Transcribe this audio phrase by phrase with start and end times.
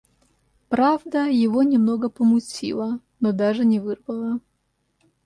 [0.67, 4.39] Правда, его немного помутило, но даже не вырвало.